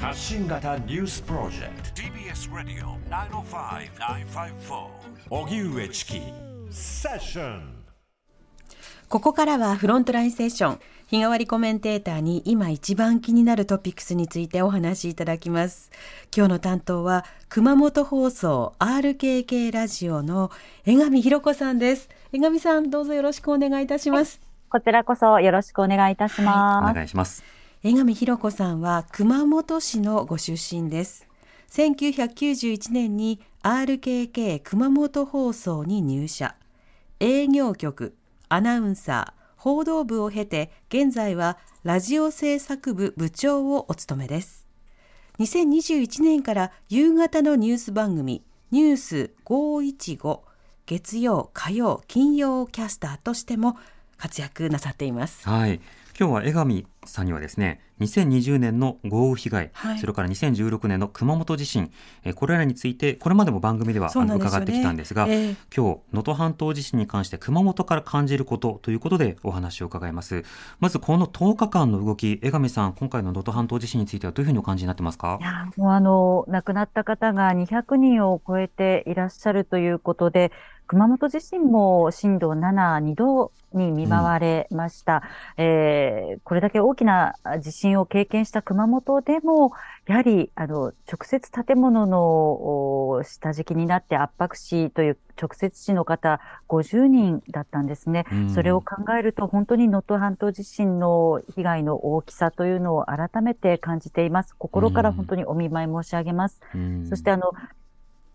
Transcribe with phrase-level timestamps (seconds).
[0.00, 2.02] 発信型ニュースプロジェクト。
[2.02, 4.86] TBS ラディオ905-954
[5.30, 6.20] おぎゅうえちき
[6.70, 7.78] セッション
[9.08, 10.80] ここからはフロントラインセッション。
[11.08, 15.90] 日替わりコメンテーターに今一番気になるトピックスについてお話しいただきます。
[16.36, 20.50] 今日の担当は熊本放送 RKK ラジオの
[20.84, 22.10] 江上弘子さんです。
[22.32, 31.28] 江上さんどうぞよろしくお願いいたします、こちらこそよろしくお願いいたします、はい、お願いします江上弘子さんは熊本市のご出身です。
[31.70, 36.56] 1991年に RKK 熊本放送に入社。
[37.20, 38.16] 営業局
[38.48, 44.66] アナウンサー報道部を経て現在はラジオ制作部部長をお務めです。
[45.38, 48.42] 2021年から夕方のニュース番組
[48.72, 50.40] ニュース515
[50.84, 53.76] 月曜火曜金曜キャスターとしても
[54.16, 55.48] 活躍なさっています。
[55.48, 55.80] はい。
[56.18, 61.92] 今日は江上さんにはですね2020年の豪雨被害、はい、それから2016年の熊本地震、
[62.24, 70.44] えこれらについてこれまでも番組では、ね、伺ってきたんですが、えー、今日能登半島地震に関して熊本から感じることということでお話を伺います。
[70.80, 75.38] まずこの10日間の動き江上さん今回の能登半島地震についてはどういうふうにお感じになってますか？
[75.40, 80.50] いやもうあの亡くなった方が200人を超えていらっしゃるということで
[80.88, 85.22] 熊本地震も震度7、2度に見舞われました、
[85.58, 89.72] うん、えー、これだけ大きな地震を経験した熊本でも、
[90.06, 98.24] やはり、あの、直接建物の下敷きになって圧迫死という直接死の方50人だったんですね。
[98.32, 104.56] うん、それを考えると、本当に能登半島地震の被害の大きさというのを改めて感じています。
[104.56, 106.62] 心から本当にお見舞い申し上げます。
[106.74, 107.52] うん、そして、あの、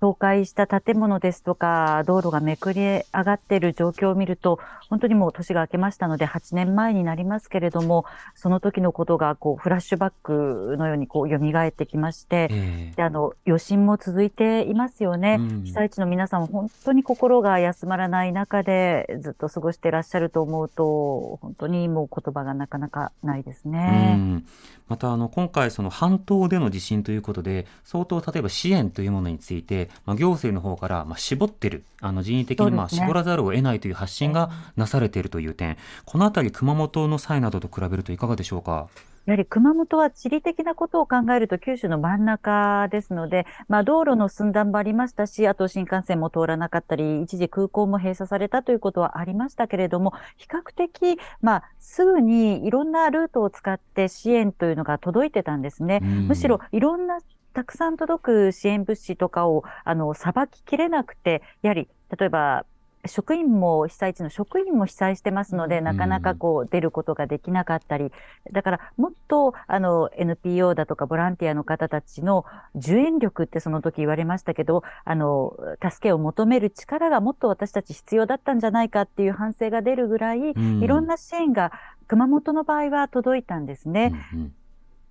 [0.03, 4.59] 倒壊した建物ですとか、道路がめくり上がっている状況を見ると、
[4.89, 8.03] 本当にもう年が明けましたので、8年前になりますけれども、
[8.35, 24.15] その時のことがこうフラッシュバックのようにこう蘇ってきまして、えー、であの余震も続いていますよね、うん、被災地の皆さんも本当に心が休まらない中でずっと過ごしていらっしゃると思うと、本当にもう言葉がなかなかないですね。
[24.17, 24.45] うん。
[24.87, 38.87] またあの今回、その半島での地震ということで、相当例えば支援というものについて、まあ、行政の方からまあ絞ってる、あの人為的にまあ絞らざるを得ないという発信がなされているという点、このあたり、熊本の際などと比べるといかがでしょうか？
[39.25, 56.01] やはり熊本は地理的なことを考えると九州の真ん中ですので、まあ、道路の寸断もありましたし、あと新幹線も通らなかったり、一時空港も閉鎖されたということはありましたけれども、比較的、まあ、すぐにいろんなルートを使って支援というのが届いてたんですね。
[56.01, 57.19] むしろいろんな
[57.53, 61.87] たくさん届く支援物資とかを、あの、さばききれなくて、やはり、
[62.17, 62.65] 例えば、
[63.05, 68.11] 職員も被災地の職員も被災してますので、なかなかこう出ることができなかったり、
[68.51, 81.73] だからもっとあの NPO だとかボランティアの方たちの受援力ってその時言われましたけど、あの、助けを求める力がもっと私たち必要だったんじゃないかっていう反省が出るぐらい、いろんな支援が
[82.07, 84.13] 熊本の場合は届いたんですね。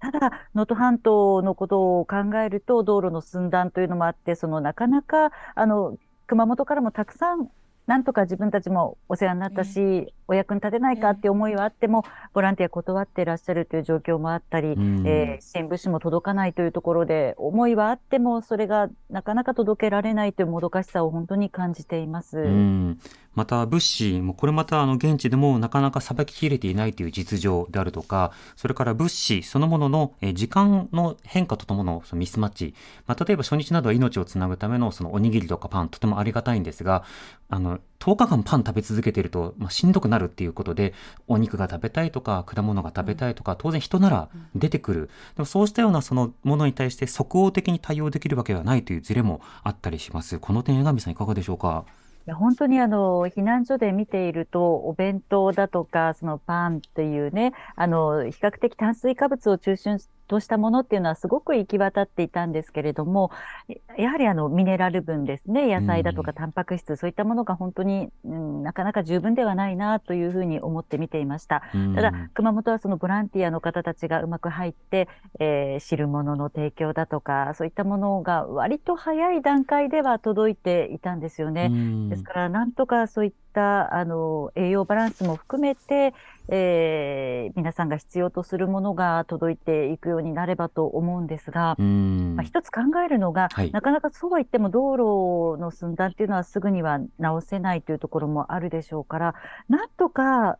[0.03, 5.97] ただ、能登半島のことを考えると、道路の寸断というのもあって、そのなかなか、あの、
[6.27, 7.49] 熊本からもたくさん
[7.87, 22.39] なんとか自分たちもお世話になったし、お役に立てないかって思いはあっても、ボランティア断っていらっしゃるという状況もあったり、えー、支援物資も届かないというところで、思いはあっても、それがなかなか届けられないというもどかしさを本当に感じています。
[23.35, 32.75] また物資もこれまたあの現地でもなかなかさばききれていないという実情であるとかそれから物資そのものの時間の変化ととものそのミスマッチ、
[33.07, 37.05] まあ、例えば初日などは命をつなぐためのそのおにぎりとかパンとてもありがたいんですが
[37.49, 40.93] あの10日間パン食べ続けてると、まあ、しんどくなるっていうことで
[41.29, 45.11] お肉が食べたいとか果物が食べたいとか当然人なら出てくる。
[45.37, 50.39] でもそうしたようなそのものに対して即応的に対応できるわけではないというズレもあったりします。
[50.41, 51.85] この点江上さんいかがでしょうか？
[52.27, 59.99] や本当にあの避難所で見ていると、お弁当だとか、そのパンっていうね、あの比較的炭水化物を中心
[60.33, 63.31] としたものっていうのはすごく行き渡っていたんですけれども、
[63.99, 71.65] やはりあのミネラル分ですね、野菜だとかタンパク質、うん、そういったものが本当に、うん、なかなか十分ではないなというふうに思って見ていました。
[71.75, 75.07] うん、ただ、熊本はそのボランティアの方たちがうまく入って、
[75.39, 81.71] えー、汁物の提供だとか、そういったものが割と早い段階では届いていたんですよね。
[82.09, 86.15] ですから、なんとかそういったあの栄養バランスも含めて、
[86.49, 94.97] えー、皆さんが必要とするものが届いていくようになればと思うんですが、まあ、一つ考えるのが、はい、なかなかそうは言っても道
[95.57, 99.35] 路の寸断っていうのはすぐには直せないというところもあるでしょうから、
[99.69, 100.59] なんとか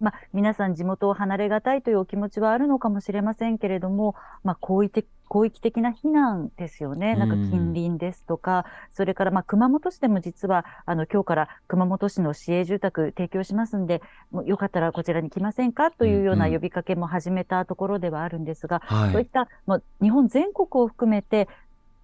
[0.00, 7.16] まあ、皆さん地元を離れがたいというお気持ちはあるのかもしれませんけれども、まあ、広域広域的な避難ですよね。
[7.16, 19.12] なんか近隣ですとか、それからまあ熊本市でも実は、あの、今日から熊本市の市営住宅提供しますんで、もよかったらこちらに来ませんかというような呼びかけも始めたところではあるんですが、はい。
[19.12, 21.48] そういった、まあ、日本全国を含めて、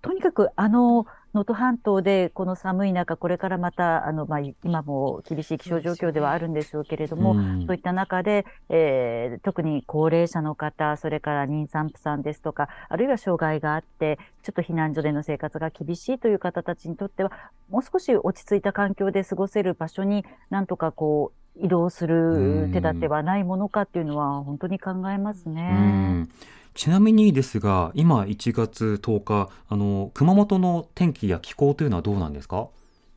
[0.02, 7.67] とにかくあの、能登半島でこの寒い中、これからまた、あの、まあ、今も厳しい気象状況ではあるんでしょうけれども、うん。
[7.67, 17.33] そういった中で、えー特に高齢者の方、それから妊産婦さんですとか、あるいは障害があって、ちょっと避難所での生活が厳しいという方たちにとっては、
[17.69, 26.26] もう少し落ち着いた環境で過ごせる場所になんとかこう、移動する手立てはないものかっていうのは本当に考えますうね。
[26.75, 32.69] んちなみにですが、今1月10日、あの、熊本の天気や気候というのはどうなんですか？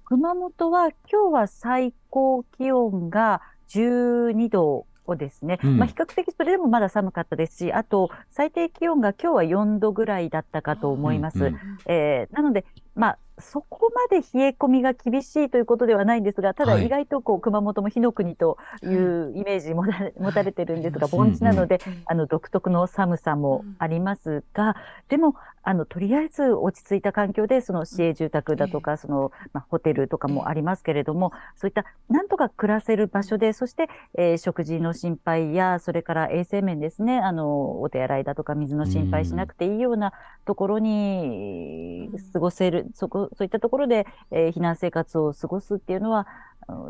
[0.06, 5.78] 熊本は今日は最高気温が12度をですね、うん。
[5.78, 11.46] まあ比較的それでもまだ寒かったですし、あと最低気温が今日は4度ぐらいだったかと思います。
[11.46, 11.78] うんうん。
[11.86, 12.66] えーなので、
[12.96, 16.86] まあ、そこまで冷え込みが厳しいということではないんですが、ただはい。
[16.86, 21.12] 意外とこう熊本も火の国というイメージ持たれ持たれてるんですが、うん。
[21.12, 22.04] 盆地なので、うん。
[22.06, 24.76] あの独特の寒さもありますが、
[25.10, 25.36] でも、
[25.66, 33.88] あの、とりあえず落ち着いた環境で、その市営住宅だとか、その、まあ、ホテルとかもありますけれども、そういった、なんとか暮らせる場所で、そして、
[34.18, 40.12] えー食事の心配や、それから衛生面ですね、あの、お手洗いだとか水の心配しなくていいような
[40.44, 46.28] ところに過ごせる、そこ、そういったところで、えー避難生活を過ごすっていうのは、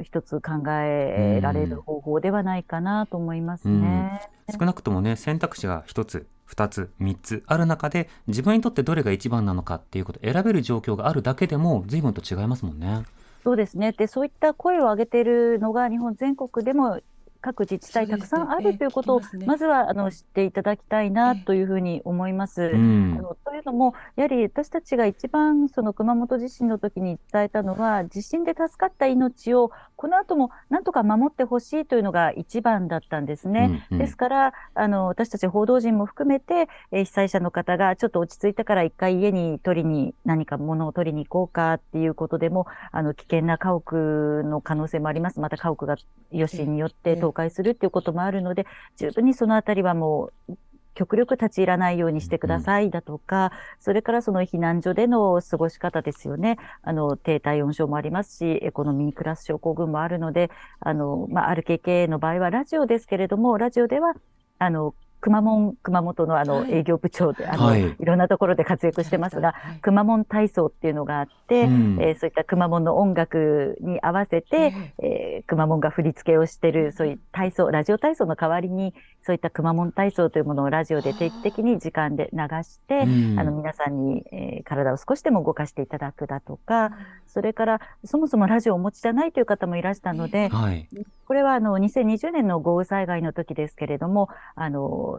[0.02, 4.22] 一つ考えられる方法ではないかなと思いますね。
[4.52, 13.04] 少なくともね、選択肢が1つ、2つ、3つある中で、自分にとってどれが一番なのかっていうこと、選べる状況があるだけでも、随分と違いますもんね。
[13.44, 13.92] そうですね。
[13.92, 17.00] で、そういった声を上げているのが日本全国でも
[17.42, 22.62] 各自治体たくさんあるということを、まずはあの知っていただきたいなというふうに思います。
[22.62, 23.22] うんあ。
[23.22, 33.82] のというのも、やはり私たちが一番その熊本地震の時に伝えたのは、地震で助かった命をこの後もなんとか守ってほしいというのが一番だったんですね。
[33.90, 45.40] うんうんですから、あの、私たち報道陣も含めて、えー被災者の方がちょっと落ち着いたから一回家に取りに、何か物を取りに行こうかっていうことでも、あの、危険な家屋の可能性もあります。
[45.40, 45.96] また家屋が
[46.34, 48.66] 余震によって倒壊するっていうこともあるので、
[48.98, 50.58] 十分にそのあたりはもう、
[50.94, 56.58] 極力立ち入らないようにしてくださいだとか、それからその避難所での過ごし方ですよね。
[56.82, 60.50] あの、低体温症もありますし、エコノミークラス症候群もあるので、
[60.80, 64.14] あの、まあ、RKK の場合はラジオですけれども、ラジオでは、
[64.60, 66.74] あの、熊本、熊本のあの、はい。
[66.74, 67.96] 営業部長で、あの、はい。
[67.98, 69.80] い、ろんなところで活躍してますが、はい。
[69.82, 71.98] 熊本体操っていうのがあって、うん。
[72.02, 83.40] えーそういった熊本の音楽に合わせて、えー、熊本が振り付けをしてる、そういう体操、ラジオ体操の代わりに、そういった熊本体操というものをラジオで定期的に時間で流して、うん。
[83.40, 86.92] あの、皆さんに、えー体を少しでも動かしていただくだとか、
[87.28, 90.88] それから、そもそもラジオをお持ちじゃないという方もいらしたので、はい。
[91.26, 95.13] これはあの2020年の豪雨災害の時ですけれども、あの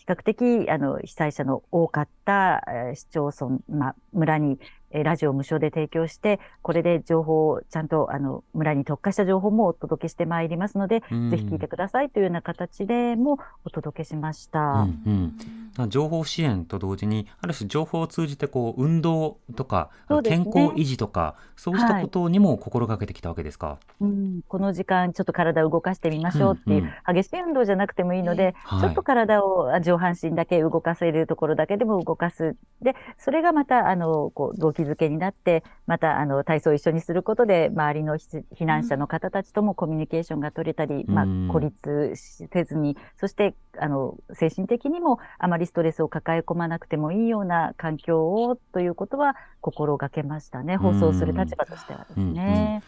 [0.00, 2.62] 比較的あの被災者の多かった
[2.94, 4.58] 市町村、ま、村に
[4.90, 11.30] えーラジオを無償で提供して、これで情報をちゃんとあの村に特化した情報もお届けしてまいりますので、うん。
[11.30, 14.60] ぜひ聞いてくださいというような形でもお届けしました。
[14.60, 15.34] うんうん。
[15.76, 20.22] まあ情報支援と同時に、ある種情報を通じてこう運動とか、ね。
[20.22, 23.78] 健康維持とか、そうしたことにも心がけてきたわけですか？
[24.00, 27.14] うん、この時間ちょっと体を動かしてみましょうっていう、うんうん。
[27.14, 28.80] 激しい運動じゃなくてもいいので、はい。
[28.80, 32.56] ちょっと体をあ上半身だけ動かせるところだけでも動かす。
[32.82, 50.76] で、それがまた、あの、こう、動機づけになって、また、あの、体操を一緒にすることで、周りの避避難者の方たちともコミュニケーションが取れたり、まあうん、孤立せずに、そして、あの、精神的にもあまりストレスを抱え込まなくてもいいような環境を、ということは心がけましたね。
[50.76, 52.82] 放送する立場としてはですね。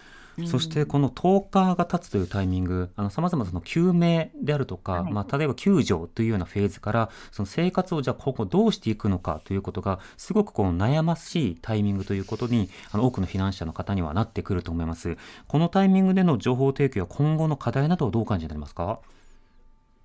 [0.46, 5.12] そしてこの10日が経つというタイミング、あの様々その救命であるとか、はい。
[5.12, 15.16] まあ例えば救助というようなフェーズから、その生活をじゃあ今後どうしていくのかということが、すごくこう悩ましいタイミングということに、あの多くの避難者の方にはなってくると思います。
[15.48, 19.00] このタイミングでの情報提供や今後の課題などをどうお感じになりますか？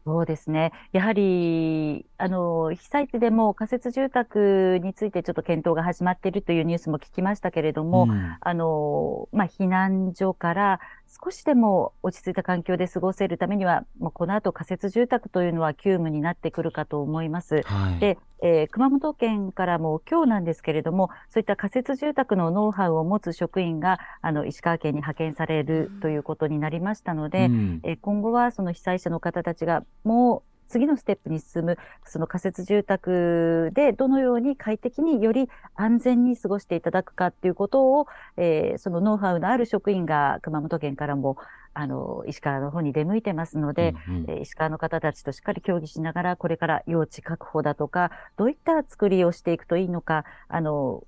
[0.08, 0.72] そうですね。
[0.94, 17.62] やはり、あの、被災地でも仮設住宅についてちょっと検討が始まっているというニュースも聞きましたけれども、うんあの、まあ、避難所から少しでも落ち着いた環境で過ごせるためには、もうこの後仮設住宅というのは急務になってくるかと思います。
[17.64, 38.08] はい、で、えー、熊本県からも今日なんですけれども、そういった仮設住宅のノウハウを持つ職員が、あの、石川県に派遣されるということになりましたので、うん、えー、今後はその被災者の方たちがもう次のステップに進む、その仮設住宅でどのように快適により安全に過ごしていただくかっていうことを、
[38.38, 41.38] えー、そのノウハウのある職員が熊本県からも、
[41.74, 51.04] あの、石川の方に出向いてますので、うんうん、石川の方たちとしっかり協議しながら、これから用地確保だとか、どういった作りをしていくといいのか、あの、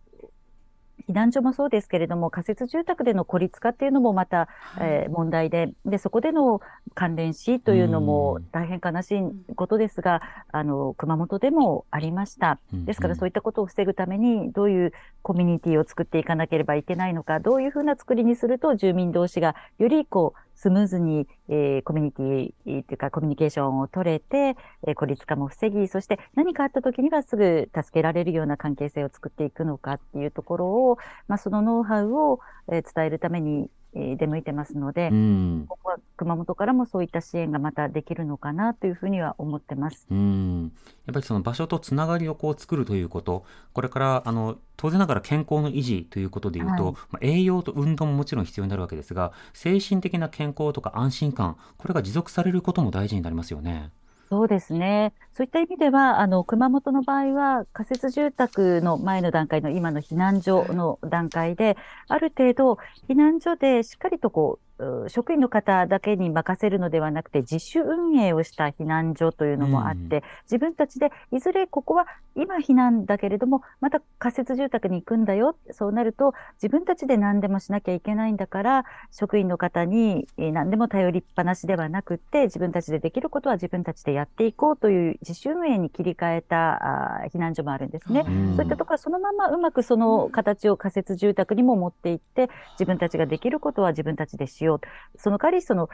[1.09, 6.61] 避難所もそうですけれども、仮設住宅での孤立化っていうのもまた、はい、えー、問題で、で、そこでの
[6.93, 12.59] 関連死というのも大変悲しいことですが、あの、熊本でもありました。
[12.71, 30.97] ですからそういったことを防ぐために、どういうコミュニティを作っていかなければいけないのか、どういうふうな作りにすると住民同士がよりこう、スムーズに、えー、コミュニティというかコミュニケーションを取れて、えー、孤立化も防ぎ、そして何かあった時にはすぐ助けられるような関係性を作っていくのかっていうところを、
[31.29, 40.05] まあ、そのノウハウを、えー、伝えるために、出向いてますので、うん、ここは熊本からもそういった支援がまたできるのかなというふうには思ってます。
[40.11, 40.71] うん
[41.05, 53.91] やっぱりその場所とつながりをこう作るということ、これからあの当然ながら健康の維持ということでいうと、はい、まあ、栄養と運動ももちろん必要になるわけですが、精神的な健康とか安心感、これが持続されることも大事になりますよね。
[54.31, 55.13] そうですね。
[55.33, 62.73] そういった意味では、あの、熊本の場合は、仮設住宅の前の段階の今の避難所の段階で、ある程度、
[63.07, 64.68] 避難所でしっかりとこう、
[65.07, 75.55] 職員の方だけに任せるのではなくて、自主運営をした避難所というのもあって、うん、自分たちで、いずれここは今避難だけれども、また仮設住宅に行くんだよ。
[75.71, 88.23] そうなると、自分たちで何でもしなきゃいけないんだから、職員の方に何でも頼りっぱなしではなくって、自分たちでできることは自分たちでやっていこうという自主運営に切り替えた避難所もあるんですね。
[88.25, 95.19] うん、そういったところはそのままうまくその形を仮設住宅にも持っていって、自分たちができることは自分たちでしようよう。
[95.19, 95.89] その代わり、その、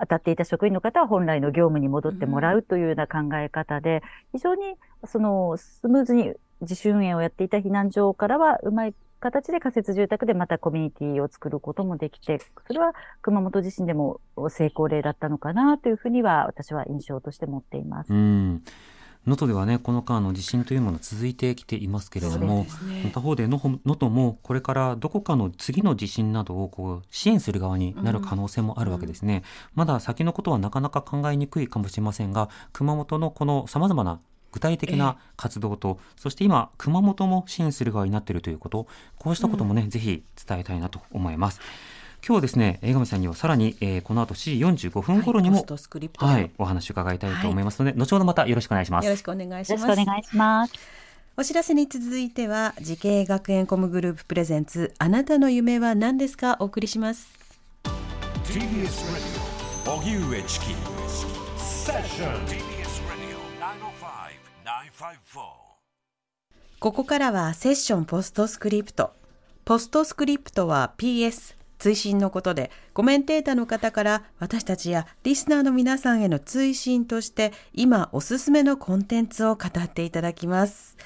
[0.00, 4.02] 当たっていた職員の方は本来の業務に戻ってもらうというような考え方で、
[4.32, 4.74] 非常に
[5.06, 18.12] そのスムーズに自主運営をやっていた避難所からはうまい形で仮設住宅でまたコミュニティを作ることもできて、それは熊本地震でも成功例だったのかなというふうには私は印象として持っています。
[19.26, 29.42] うん能登ではねこの間の地震というもの続いてきていますけれども、ね、他方で能登もこれからどこかの次の地震などをこう支援する側になる可能性もあるわけですね、うん、
[29.76, 34.20] まだ先のことはなかなか考えにくいかもしれませんが熊本のこのさまざまな
[34.52, 38.86] 具体的な活動と、えー、そして今熊本も支援する側になっているということ
[39.18, 41.60] こうしたこともね、うん、ぜひ伝えたいなと思います。
[42.26, 49.04] 今日ですね、江上さんにはさらに、えー、この後7時45分頃にも、はい、はい、お話を伺いたいと思いますので、はい、後ほどまたよろしくお願いします。
[49.04, 49.82] よろしくお願いします。
[49.82, 50.72] よろしくお願いします。
[51.36, 56.56] お知らせに続いては、慈恵学園コムグループ presents、あなたの夢は何ですか？
[56.60, 57.28] お送りします。
[58.44, 58.94] TBS ラジ
[59.86, 60.66] オ、荻上チキ、
[61.58, 62.46] セッション。
[62.46, 62.60] TBS ラジ
[63.32, 63.44] オ
[66.80, 69.12] ここからはセッションポストスクリプト。
[69.66, 71.54] ポストスクリプトは PS
[71.84, 80.96] 追伸のことで、コメンテーターの方から私たちやリスナーの皆さんへの追伸として、今おすすめのコンテンツを語っていただきます。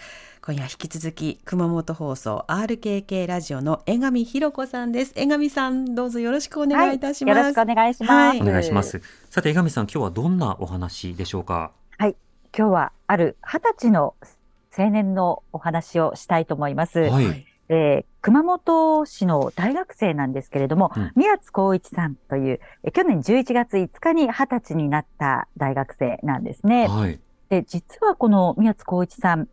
[0.41, 5.13] 今夜引き続き熊本放送 RKK ラジオの江上弘子さんです。
[5.17, 7.37] 江上さんどうぞよろしくお願いいたします。
[7.39, 8.13] はい、よろしくお願いします。
[8.13, 9.03] はい、お願いします。
[9.31, 11.73] さて江上さん今日はどんなお話でしょうか？
[11.99, 12.15] はい、
[12.57, 14.15] 今日はある二十歳の
[14.77, 17.01] 青年のお話をしたいと思います。
[17.01, 17.45] はい。
[17.69, 26.89] えー、熊本市の大学生なんですけれども、うん、宮津光一さんという、え去年11月5日に20歳になった大学生なんですね。
[26.89, 27.21] はい、
[27.51, 29.49] で実はこの宮津光一さん、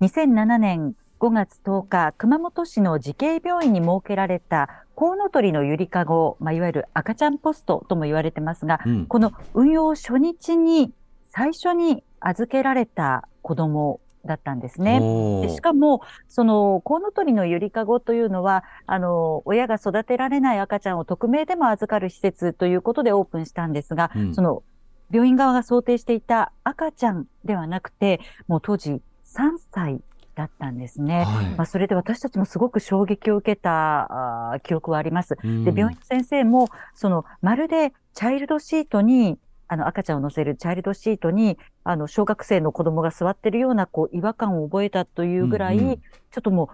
[0.00, 10.92] 2007年5月10日、熊本市の慈恵病院に設けられたコウノトリのゆりかご、まあ、いわゆる赤ちゃんポストとも言われてますが、うん、この運用初日に
[11.30, 15.00] 最初に預けられた子供だったんですね。
[15.42, 24.62] でしかも、その、コウノトリのゆりかごというのは、あの、親が育てられない赤ちゃんを匿名でも預かる施設ということでオープンしたんですが、うん、その、
[25.10, 30.00] 病院側が想定していた赤ちゃんではなくて、もう当時3歳
[30.34, 31.24] だったんですね。
[31.24, 35.36] はい、まあ、それで私たちもすごく衝撃を受けたあ記憶はあります。
[35.36, 46.70] で、病院の先生も、その、まるでチャイルドシートにあの、赤ちゃんを乗せるチャイルドシートに、あの、小学生の子供が座ってるような、こう、違和感を覚えたというぐらい、うんうん、ちょっとも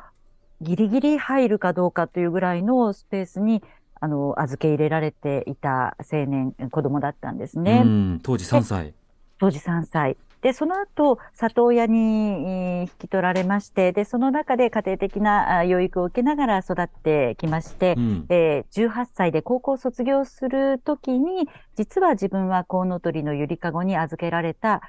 [0.60, 3.62] う、ギリギリ入るかどうかというぐらいのスペースに、
[4.00, 7.84] あの、預け入れられていた青年、子供だったんですね。
[8.22, 8.94] 当時3歳。
[9.38, 10.16] 当時3歳。
[10.42, 24.80] で、その後、里親に引き取られまして、で、その中で家庭的な養育を受けながら育ってきまして、うん、えー、18歳で高校卒業するときに、実は自分はコウノトリのゆりかごに預けられた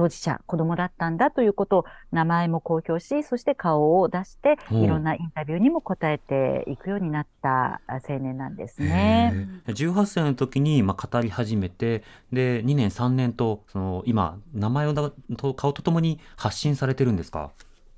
[0.00, 9.46] 当事者、子供だったんだということを名前も公表し、そして顔を出して、いろんなインタビューにも答えていくようになった青年なんですね。
[9.66, 12.02] 18歳の時にまあ語り始めて、
[12.32, 17.50] で、2年、3年と、その今、名前をと顔とともに発信されてるんですか？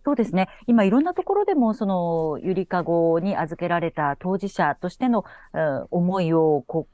[0.05, 0.49] そうですね。
[0.67, 6.89] 今いろんなところでも、その、ゆりかごに預けられた当事者としての、うん、思いをこ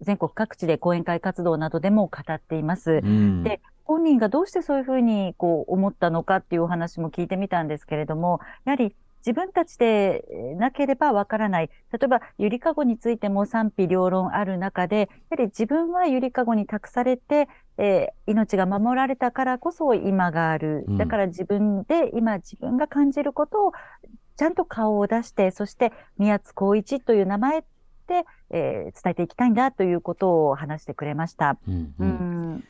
[0.00, 3.00] う全国各地で講演会活動などでも語っています。
[3.04, 8.94] うん、で、本人がどうしてそういうふうにこう思ったのかっていうお話も聞いてみたんですけれども、やはり
[9.26, 10.22] 自分たちで
[10.58, 11.70] なければわからない。
[11.92, 17.48] 例えば、ゆりかごについても賛否両論ある中で、やはり自分はゆりかごに託されて、
[17.78, 20.84] えー、命が守られたからこそ今がある。
[20.98, 23.72] だから自分で今自分が感じることを
[24.36, 27.64] ちゃんと顔を出して、そして宮津光一という名前
[28.06, 31.56] で、えー、伝えていきたいんだということを話してくれました。
[31.66, 32.64] うん、うん、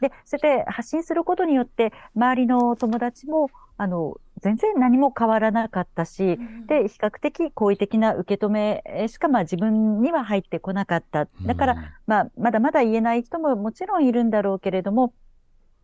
[0.00, 11.28] で、そうやって発信することによって、周りの友達も、あの、全然何も変わらなかったし、うん、で、比較的好意的な受け止めしか、まあ自分には入ってこなかった。
[11.42, 15.12] だから、うん、まあ、まだまだ言えない人ももちろんいるんだろうけれども、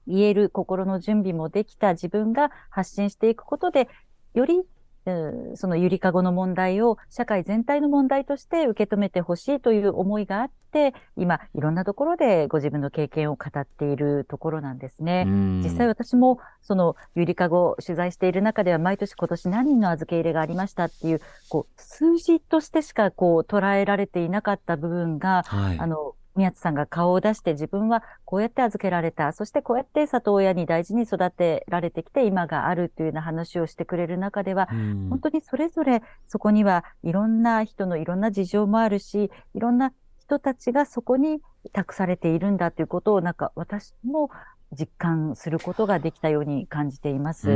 [0.07, 3.89] 言える心の準備もできた自分が発信していくことで、
[4.35, 4.63] より
[5.55, 15.25] そのゆりかごの問題を社会全体の問題として受け止めてほしいという思いがあって、今、いろんなところでご自分の経験を語っているところなんですね。
[15.63, 29.33] 実際私も、そのゆりかご取材している中では、毎年今年何人の預け入れがありましたっていう、こう、数字としてしかこう捉えられていなかった部分が、はい、あの、宮津さんが顔を出して自分はこうやって預けられた。
[29.33, 34.69] そしてこうやって里親に大事に育てられてきて今があるというような話をしてくれる中では、
[35.11, 41.41] 本当にそれぞれそこにはいろんな人のいろんな事情もあるし、いろんな人たちがそこに
[41.73, 44.31] 託されているんだということをなんか私も
[44.73, 47.49] 実感することができたように感じています。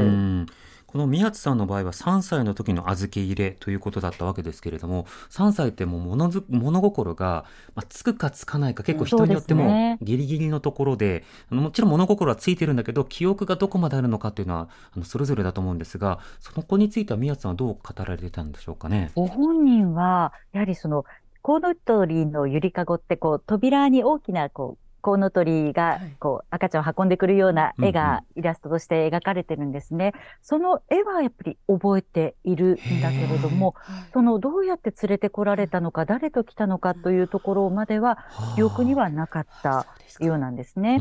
[0.88, 19.10] この宮津さんの場合は3歳の時の預け入れということだったわけですけれども、3歳ってもう物物心が、まあ、つくかつかないか結構人によってもギリギリのところで、でね、もちろん物心はついてるんだけど、記憶がどこまであるのかっていうのは、あのそれぞれだと思うんですが、その子については宮津さんはどう語られてたんでしょうかね？
[19.14, 21.04] ご本人は、やはりその、
[21.42, 30.12] コウノトリのゆりかごって、こう、扉に大きな、こう、コウノトリがこう赤ちゃんを運んでくるような絵がイラストとして描かれてるんですね。
[30.42, 33.74] その絵はやっぱり覚えているんだけれども、
[34.12, 38.18] そのどうやって連れてこられたのか、誰と来たのかというところまでは
[38.54, 39.86] 記憶にはなかった
[40.20, 40.98] ようなんですね。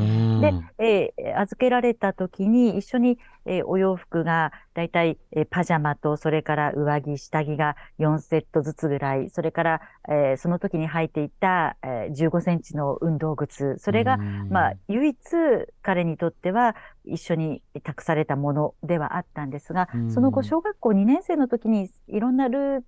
[0.78, 15.18] で、えー、預けられた時に一緒に、えー、お洋服がだいたい、えー、パジャマとそれから上着、下着が4セットずつぐらい、それから、えー、その時に履いていた、えー、15センチの運動靴、それが、まあ、唯一
[15.82, 22.82] 彼にとっては一緒に託されたものではあったんですが、その後、小学校2年生の時にいろんなルー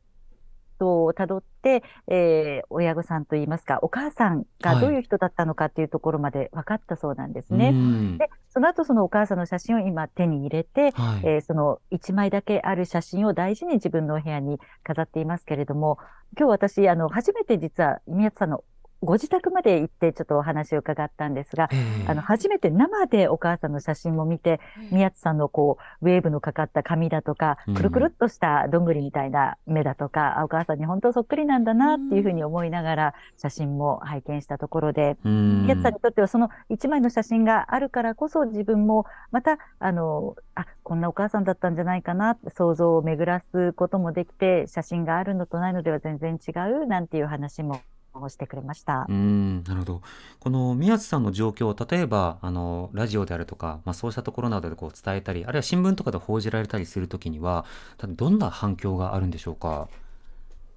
[0.80, 7.66] トをたどって、えー、親御さんといいますか、お母さんがどういう人だったのかっていうところまで分かったそうなんですね。
[7.66, 16.00] はい、で、その後そのお母さんの写真を今手に入れて、はい、えー、その1枚だけある写真を大事に自分のお部屋に飾っていますけれども、
[16.38, 18.64] 今日私、あの、初めて実は宮津さんの
[19.02, 21.70] ご自宅まで行ってちょっとお話を伺ったんですが、
[22.08, 24.60] あの、初めて生でお母さんの写真も見て、
[24.92, 46.52] 宮津さんのこう、ウェーブのかかった髪だとか、くるくるっとしたどんぐりみたいな目だとか、お母さんに本当そっくりなんだなっていうふうに思いながら写真も拝見したところで、宮津さんにとってはその一枚の写真があるからこそ自分もまた、あの、あ、こんなお母さんだったんじゃないかなって想像を巡らすこともできて、写真があるのとないのでは全然違
[46.84, 47.99] うなんていう話もを
[48.30, 49.06] してくれました。
[49.08, 50.02] うんなるほど。
[50.40, 57.66] この宮津さんの状況を例えばあのラジオであるとか、まあ、そうしたところなどでこう伝えたり、あるいは新聞とかで報じられたりするときには、
[58.00, 59.88] どんな反響があるんでしょうか？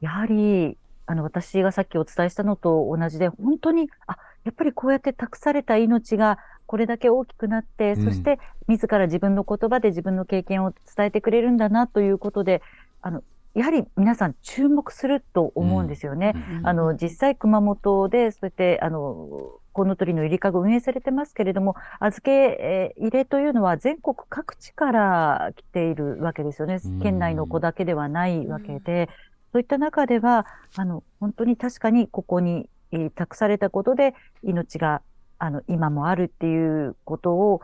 [0.01, 12.63] やはりあの私がさっきお伝えしたのと同じで、本当にあやっぱりこうやって託された命がこれだけ大きくなって、うん、そして自ら自分の言葉で自分の経験を伝えてくれるんだなということで、
[13.03, 13.23] あの
[13.55, 16.33] やはり皆さん注目すると思うんですよね。
[16.61, 19.29] うん、あの、実際熊本で、そうやって、あの、
[19.73, 26.79] コウノトリのゆりかご運営されてますけれども、預け入れというのは全国各地から来ているわけですよね。
[27.03, 29.09] 県内の子だけではないわけで、
[29.53, 35.01] そういった中では、あの、本当に確かにここに、えー託されたことで命が、
[35.39, 37.61] あの、今もあるっていうことを、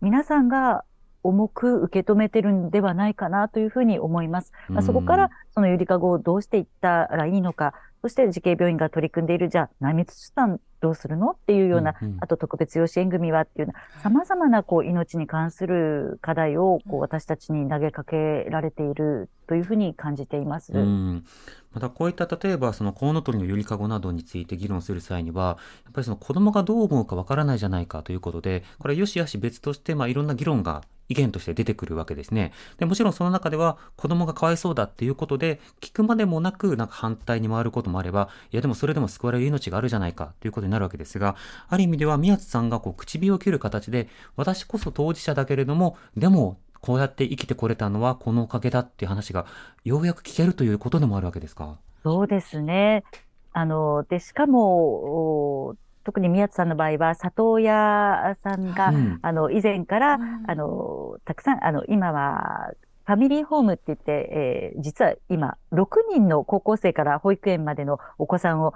[0.00, 0.84] 皆さんが
[1.22, 4.52] 重く受け止めてるんではないかなというふうに思います。
[4.68, 20.72] まあ、そこから、そのゆりかごをどうしていったらいいのか、そして慈恵病院が取り組んでいる、じゃあ、内密出産どうするのっていうような、うんうんあと特別養子縁組はっていうような、様々なこう命に関する課題をこう私たちに投げかけられているというふうに感じています。
[20.72, 21.24] うん、
[21.72, 32.52] またこういった例えばそのコウノトリのゆりかごなどについて議論する際にはやっぱりその子供がどう思うかわからないじゃないかということでこれよしあし別としてまあいろんな議論が意見として出てくるわけですね。
[32.78, 41.36] でもちろんその中では子供がかわいそうだっていうことで聞くまでもなくなんか反対に回ることもあればいやでもそれでも救われる命があるじゃないかということになるわけですが
[41.68, 49.44] ある意味では宮津さんがこう唇を切る形で私こそ当事者だけれどもでもこうやって生きてこれたのはこのおかげだっていう話が
[49.84, 51.76] ようやく聞けるということでもあるわけですか？
[52.02, 53.04] そうですね。
[53.52, 62.70] あの、で、しかも、お特に宮津さんの場合は、里親さんが、うんあの、以前から、うんあの、たくさん、あの、今は、
[63.10, 68.72] ファミリーホームって言って、えー実は今、6人の高校生から保育園までのお子さんを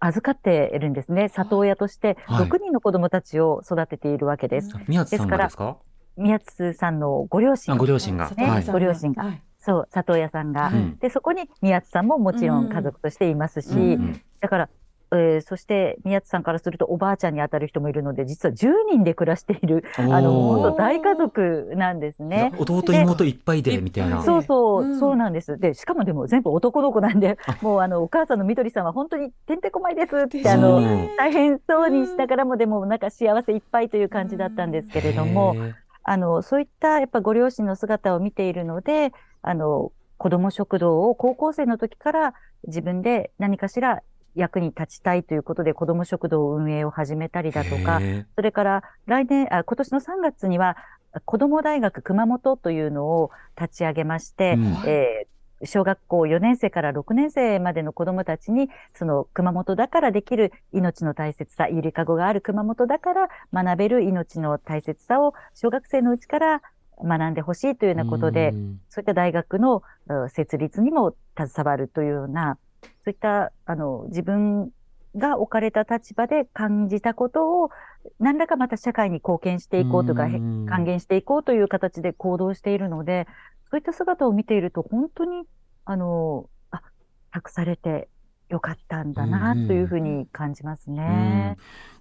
[0.00, 1.28] 預かっているんですね。
[1.28, 4.70] 里親として、はい6人の子供たちを育てているわけです。
[4.86, 5.76] 宮津さんがですか
[6.16, 8.30] 宮津さんのご両親あご両親が。
[8.30, 8.64] ねはい。
[8.64, 10.68] ご両親がはいそう、里親さんが。
[10.68, 14.70] うんで、そこに宮津さんももちろん家族としていますし、うんうんだから、
[15.12, 22.52] えーそして宮津さんからするとおばあちゃんに当たる人もいるので、実は10人で暮らしている、あの、本当大家族なんですね。
[22.58, 23.62] 弟妹いっぱい。
[23.62, 24.22] でみたいな。
[24.22, 24.98] そうそう、うん。
[24.98, 25.58] そうなんです。
[25.58, 35.56] で、しかもでも全部男の子なんで、もうあの、お母さんのみどりさんは本当にてんてこまいですって、あうの、ん大変そうにしながらもでもなんか幸せいっぱいという感じだったんですけれども、
[36.02, 42.34] あの、そういったやっぱご両親の姿を見ているので、あの、子ども食堂を高校生の時から
[42.66, 44.02] 自分で何かしら
[44.34, 50.76] 役に立ちたいということで子ども食堂運営を始めたりだとか、へそれから来年、あ今年の3月には
[51.24, 54.88] 子ども大学熊本というのを立ち上げまして、うん。
[54.88, 66.62] えー小学校4年生から6年生までの子どもたちに、その熊本だからできる命の大切さ、ゆりかごがある熊本だから学べる命の大切さを小学生のうちから
[67.02, 68.80] 学んでほしいというようなことでう、ん。
[68.88, 74.70] そういった大学のうん設立にも携わるというような、そういった、あの、自分
[75.16, 77.70] が置かれた立場で感じたことを、
[78.18, 83.26] 何らかまた社会に貢献していこうとか、還元していこうという形で行動しているので、
[83.70, 85.44] そういった姿を見ていると、本当に、
[85.84, 86.82] あの、あ、
[87.30, 88.08] 託されて
[88.48, 91.56] よかったんだな、というふうに感じますね。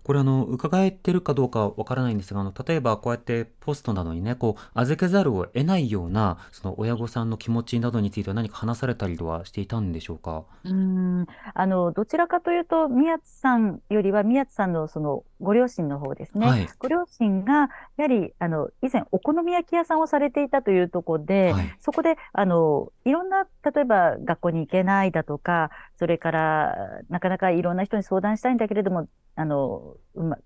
[0.08, 10.46] これあの伺えてるかどうかわからないんですがあの例えばこうやってポストなどにねこう預けざるを得ないようなその親御さんの気持ちなどについては何か話されたりとはしていたんでしょうか？
[10.64, 16.48] うん、あの、どちらかというと、宮津さんよりは宮津さんのそのご両親の方ですね。
[16.48, 26.76] はいご両親が、やはり、あの、以前お好み焼き屋さんをされていたというところで、はいそこで、あの、いろんな、例えば学校に行けないだとか、それから、
[27.10, 30.38] なかなかいろんな人に相談したいんだけれども、あの、うま、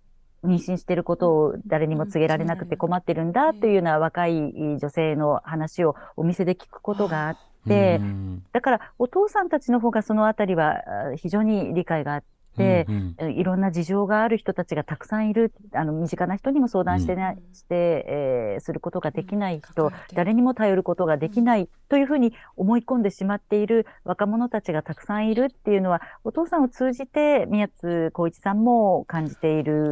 [0.44, 7.38] 妊娠していることを誰にも告げられなくて困ってるんだというような若い女性の話をお店で聞くことがあっ
[7.68, 8.44] て、うん。
[8.52, 10.78] だから、お父さんたちの方がそのあたりは
[11.14, 13.32] あ非常に理解があって、うんうん。
[13.32, 19.92] いろんな事情がある人たちがたくさんいる、あの、身近な人にも相談してない、して、えーすることができない人、うん。
[20.14, 29.88] 誰にも頼ることができないというふうに思い込んでしまっている若者たちがたくさんいるっていうのは、お父さんを通じて宮津光一さんも感じている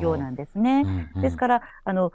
[0.00, 0.82] ようなんですね。
[0.84, 1.22] うんうん。
[1.22, 2.12] ですから、あの、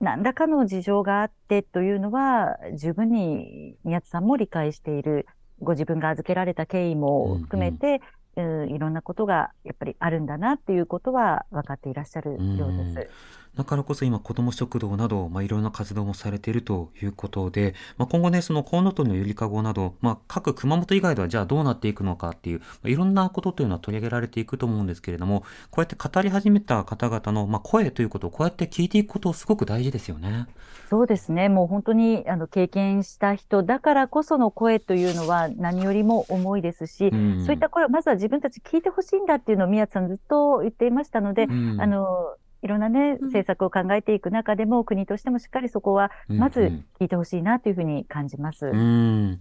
[0.00, 5.26] 何らかの事情があってというのは、十分に宮津さんも理解している、
[5.60, 8.00] ご自分が預けられた経緯も含めて、うん
[8.36, 13.10] いろんなことがやっぱりあるんだなっていうことは分かっていらっしゃるようです。
[13.56, 30.46] だからこそ今子ども食堂など、まあ、いろんな活動もされているということで、まあ、今後ねそのコウノトリのゆりかごなど、まあ、各熊本以外ではじゃあどうなっていくのかっていう、まあいろんなことというのは取り上げられていくと思うんですけれどもこうやって語り始めた方々の、まあ、声ということをこうやって聞いていくことすごく大事ですよね。
[30.88, 31.48] そうですね。
[31.48, 48.66] もう本当にあの経験した人だからこその声というのは何よりも重いですし、うんそういった声をまずは自分たち聞いてほしいんだっていうのを宮津さんずっと言っていましたので、うんあの、いろんなね、うん政策を考えていく中でも、国としてもしっかりそこは、うんまずうん聞いてほしいなというふうに感じます。
[48.66, 49.40] うん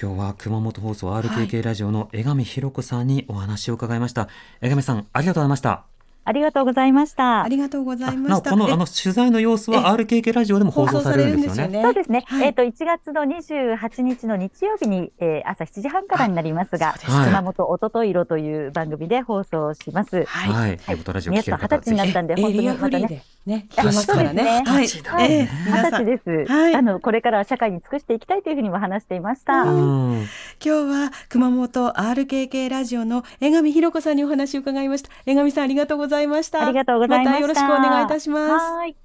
[0.00, 4.28] 今日は熊本放送 RKK ラジオの江上弘子さんにお話を伺いました。
[4.60, 5.91] 江上さん、ありがとうございました。
[6.24, 7.48] ありがとうございましたあ。
[7.48, 8.50] りがとうございました。
[8.50, 11.82] このであの取材の様子は RKK ラジオでも放送されるんですよね。
[11.82, 12.24] そうですね。
[12.26, 20.24] はいえっ、と、1月の28日の日曜日に、えー朝7時半からになりますが、そうですか熊本おとといろという番組で放送します。
[20.24, 20.52] はい。
[20.52, 20.78] はい。
[20.78, 21.90] 熊本ラジオ聞皆さん二十ける方はぜひ。
[21.90, 23.22] 歳になったんで、本当にまたね。
[23.44, 24.62] ね、聞けますからね。
[24.64, 24.82] あそうはい。
[24.82, 25.90] ですねええ二十皆さん。
[25.90, 29.62] 歳です、はいあの、これからは社会に尽くしていきたいというふうにも話していました。
[29.62, 30.26] うん今
[30.60, 35.10] 日は熊本 RKK ラジオの江上弘子さんにお話を伺いました。
[35.26, 36.64] 江上さんありがとうございました。
[36.64, 37.30] ありがとうございました。
[37.30, 38.64] またよろしくお願いいたします。
[38.64, 38.96] はい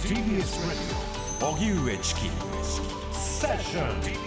[0.00, 0.60] TBS
[1.40, 2.20] Radio 荻上チキ
[3.12, 4.23] セッション